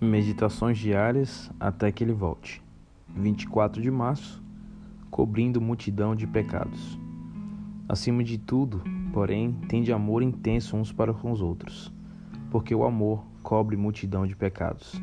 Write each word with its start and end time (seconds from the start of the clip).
Meditações 0.00 0.76
diárias 0.76 1.50
até 1.58 1.90
que 1.90 2.04
ele 2.04 2.12
volte. 2.12 2.62
24 3.16 3.80
de 3.80 3.90
março, 3.90 4.42
cobrindo 5.10 5.60
multidão 5.60 6.14
de 6.14 6.26
pecados. 6.26 6.98
Acima 7.88 8.24
de 8.24 8.36
tudo, 8.36 8.82
porém, 9.12 9.52
tende 9.68 9.92
amor 9.92 10.22
intenso 10.22 10.76
uns 10.76 10.90
para 10.90 11.14
com 11.14 11.30
os 11.30 11.40
outros, 11.40 11.92
porque 12.50 12.74
o 12.74 12.84
amor 12.84 13.24
cobre 13.42 13.76
multidão 13.76 14.26
de 14.26 14.34
pecados. 14.34 14.94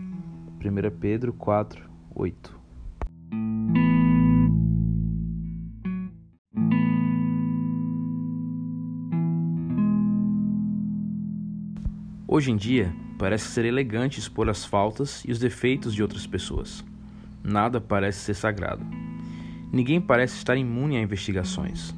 1 0.60 1.00
Pedro 1.00 1.32
4, 1.34 1.90
8. 2.14 2.60
Hoje 12.28 12.50
em 12.50 12.56
dia, 12.56 12.96
parece 13.22 13.50
ser 13.50 13.66
elegante 13.66 14.20
expor 14.20 14.50
as 14.50 14.66
faltas 14.66 15.24
e 15.28 15.32
os 15.32 15.38
defeitos 15.38 15.94
de 15.94 16.02
outras 16.02 16.26
pessoas. 16.26 16.84
Nada 17.44 17.80
parece 17.80 18.18
ser 18.18 18.34
sagrado. 18.34 18.84
Ninguém 19.72 20.02
parece 20.02 20.38
estar 20.38 20.58
imune 20.58 20.98
a 20.98 21.02
investigações. 21.04 21.94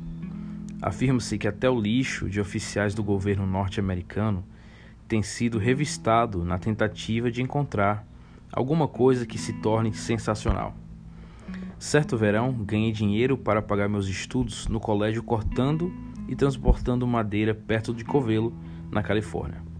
Afirma-se 0.81 1.38
que 1.38 1.48
até 1.48 1.70
o 1.70 1.80
lixo 1.80 2.30
de 2.30 2.41
oficiais 2.41 2.94
do 2.94 3.02
governo 3.02 3.48
norte-americano 3.48 4.44
tem 5.08 5.23
sido 5.23 5.58
revistado 5.58 6.44
na 6.44 6.59
tentativa 6.59 7.31
de 7.31 7.42
encontrar 7.42 8.05
alguma 8.52 8.86
coisa 8.86 9.26
que 9.26 9.38
se 9.38 9.53
torne 9.62 9.94
sensacional. 9.94 10.76
Certo 11.80 12.17
verão, 12.17 12.52
ganhei 12.52 12.92
dinheiro 12.92 13.38
para 13.38 13.62
pagar 13.62 13.88
meus 13.88 14.09
estudos 14.09 14.67
no 14.67 14.78
colégio 14.78 15.23
cortando 15.23 15.90
e 16.28 16.36
transportando 16.36 17.08
madeira 17.08 17.55
perto 17.55 17.94
de 17.94 18.03
Covelo, 18.03 18.53
na 18.92 19.02
Califórnia. 19.02 19.73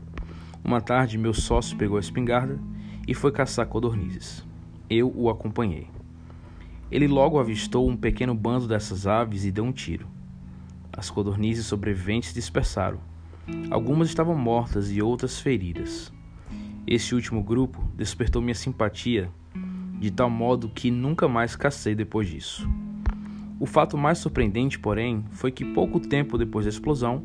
Uma 0.66 0.80
tarde, 0.80 1.18
meu 1.18 1.34
sócio 1.34 1.76
pegou 1.76 1.98
a 1.98 2.00
espingarda 2.00 2.58
e 3.06 3.14
foi 3.14 3.34
caçar 3.34 3.68
codornizes. 3.68 4.46
Eu 4.90 5.12
o 5.14 5.30
acompanhei. 5.30 5.90
Ele 6.90 7.06
logo 7.06 7.38
avistou 7.38 7.90
um 7.90 7.98
pequeno 7.98 8.34
bando 8.34 8.66
dessas 8.66 9.06
aves 9.06 9.44
e 9.44 9.52
deu 9.52 9.66
um 9.66 9.74
tiro. 9.74 10.08
As 10.96 11.10
codornizes 11.10 11.66
sobreviventes 11.66 12.34
dispersaram. 12.34 13.00
Algumas 13.70 14.08
estavam 14.08 14.38
mortas 14.38 14.90
e 14.90 15.02
outras 15.02 15.38
feridas. 15.38 16.14
Esse 16.88 17.14
último 17.14 17.44
grupo 17.44 17.84
despertou 17.96 18.42
minha 18.42 18.56
simpatia 18.56 19.30
de 20.00 20.12
tal 20.12 20.30
modo 20.30 20.70
que 20.70 20.90
nunca 20.90 21.28
mais 21.28 21.58
cacei 21.58 21.94
depois 21.94 22.30
disso. 22.30 22.70
O 23.60 23.66
fato 23.66 23.98
mais 23.98 24.18
surpreendente, 24.18 24.80
porém, 24.80 25.26
foi 25.32 25.52
que 25.52 25.66
pouco 25.66 26.00
tempo 26.00 26.38
depois 26.38 26.66
da 26.66 26.70
explosão, 26.70 27.24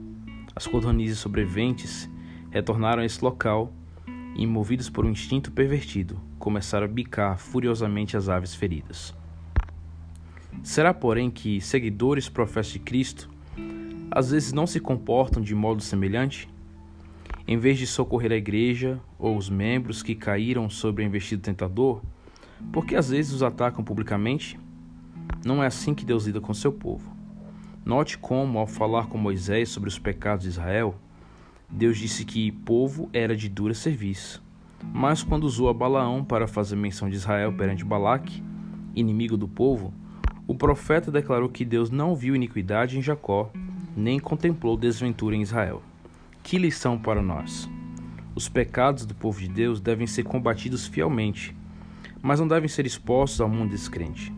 as 0.56 0.66
codornizes 0.66 1.18
sobreviventes 1.18 2.08
retornaram 2.50 3.02
a 3.02 3.06
esse 3.06 3.22
local 3.22 3.72
e, 4.36 4.46
movidos 4.46 4.88
por 4.88 5.04
um 5.04 5.10
instinto 5.10 5.50
pervertido, 5.50 6.20
começaram 6.38 6.84
a 6.84 6.88
bicar 6.88 7.38
furiosamente 7.38 8.16
as 8.16 8.28
aves 8.28 8.54
feridas. 8.54 9.14
Será, 10.62 10.92
porém, 10.92 11.30
que 11.30 11.60
seguidores 11.60 12.28
professos 12.28 12.72
de 12.72 12.78
Cristo 12.78 13.28
às 14.10 14.30
vezes 14.30 14.52
não 14.52 14.66
se 14.66 14.80
comportam 14.80 15.42
de 15.42 15.54
modo 15.54 15.82
semelhante? 15.82 16.48
Em 17.46 17.56
vez 17.56 17.78
de 17.78 17.86
socorrer 17.86 18.32
a 18.32 18.36
igreja 18.36 19.00
ou 19.18 19.36
os 19.36 19.48
membros 19.48 20.02
que 20.02 20.14
caíram 20.14 20.68
sobre 20.68 21.02
o 21.02 21.06
investido 21.06 21.42
tentador, 21.42 22.02
por 22.72 22.84
que 22.84 22.94
às 22.94 23.10
vezes 23.10 23.32
os 23.32 23.42
atacam 23.42 23.84
publicamente? 23.84 24.58
Não 25.44 25.62
é 25.62 25.66
assim 25.66 25.94
que 25.94 26.04
Deus 26.04 26.26
lida 26.26 26.40
com 26.40 26.52
seu 26.52 26.72
povo. 26.72 27.10
Note 27.84 28.18
como, 28.18 28.58
ao 28.58 28.66
falar 28.66 29.06
com 29.06 29.16
Moisés 29.16 29.68
sobre 29.70 29.88
os 29.88 29.98
pecados 29.98 30.42
de 30.42 30.50
Israel, 30.50 30.94
Deus 31.70 31.98
disse 31.98 32.24
que 32.24 32.50
povo 32.50 33.10
era 33.12 33.36
de 33.36 33.46
dura 33.46 33.74
serviço. 33.74 34.42
Mas 34.92 35.22
quando 35.22 35.44
usou 35.44 35.68
a 35.68 35.74
Balaão 35.74 36.24
para 36.24 36.48
fazer 36.48 36.76
menção 36.76 37.10
de 37.10 37.16
Israel 37.16 37.52
perante 37.52 37.84
Balaque, 37.84 38.42
inimigo 38.94 39.36
do 39.36 39.46
povo, 39.46 39.92
o 40.46 40.54
profeta 40.54 41.12
declarou 41.12 41.48
que 41.48 41.66
Deus 41.66 41.90
não 41.90 42.16
viu 42.16 42.34
iniquidade 42.34 42.98
em 42.98 43.02
Jacó, 43.02 43.52
nem 43.94 44.18
contemplou 44.18 44.78
desventura 44.78 45.36
em 45.36 45.42
Israel. 45.42 45.82
Que 46.42 46.56
lição 46.56 46.98
para 46.98 47.20
nós! 47.20 47.68
Os 48.34 48.48
pecados 48.48 49.04
do 49.04 49.14
povo 49.14 49.38
de 49.38 49.48
Deus 49.48 49.78
devem 49.78 50.06
ser 50.06 50.22
combatidos 50.22 50.86
fielmente, 50.86 51.54
mas 52.22 52.40
não 52.40 52.48
devem 52.48 52.68
ser 52.68 52.86
expostos 52.86 53.42
ao 53.42 53.48
mundo 53.48 53.72
descrente. 53.72 54.32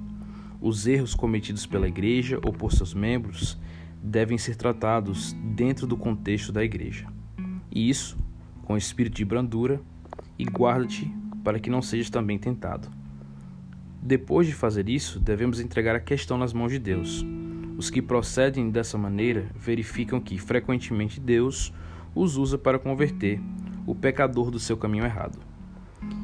Os 0.61 0.85
erros 0.85 1.15
cometidos 1.15 1.65
pela 1.65 1.87
igreja 1.87 2.41
ou 2.45 2.53
por 2.53 2.73
seus 2.73 2.93
membros 2.93 3.57
devem 4.03 4.37
ser 4.37 4.57
tratados 4.57 5.33
dentro 5.55 5.87
do 5.87 5.97
contexto 5.97 6.51
da 6.51 6.65
igreja 6.65 7.07
e 7.71 7.89
isso 7.89 8.17
com 8.71 8.77
espírito 8.77 9.17
de 9.17 9.25
brandura, 9.25 9.81
e 10.39 10.45
guarda-te 10.45 11.13
para 11.43 11.59
que 11.59 11.69
não 11.69 11.83
sejas 11.83 12.09
também 12.09 12.39
tentado. 12.39 12.89
Depois 14.01 14.47
de 14.47 14.53
fazer 14.53 14.89
isso, 14.89 15.19
devemos 15.19 15.59
entregar 15.59 15.97
a 15.97 16.01
questão 16.01 16.39
nas 16.39 16.53
mãos 16.53 16.71
de 16.71 16.79
Deus. 16.79 17.27
Os 17.77 17.91
que 17.91 18.01
procedem 18.01 18.71
dessa 18.71 18.97
maneira 18.97 19.47
verificam 19.57 20.21
que, 20.21 20.39
frequentemente, 20.39 21.19
Deus 21.19 21.73
os 22.15 22.37
usa 22.37 22.57
para 22.57 22.79
converter 22.79 23.41
o 23.87 23.95
pecador 23.95 24.51
do 24.51 24.61
seu 24.61 24.77
caminho 24.77 25.05
errado. 25.05 25.39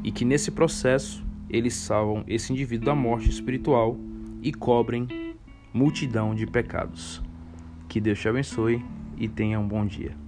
E 0.04 0.12
que 0.12 0.24
nesse 0.24 0.50
processo 0.50 1.24
eles 1.50 1.74
salvam 1.74 2.24
esse 2.28 2.52
indivíduo 2.52 2.86
da 2.86 2.94
morte 2.94 3.28
espiritual 3.28 3.96
e 4.40 4.52
cobrem 4.52 5.34
multidão 5.72 6.34
de 6.34 6.46
pecados. 6.46 7.20
Que 7.88 8.00
Deus 8.00 8.20
te 8.20 8.28
abençoe 8.28 8.84
e 9.16 9.28
tenha 9.28 9.58
um 9.58 9.66
bom 9.66 9.84
dia. 9.84 10.25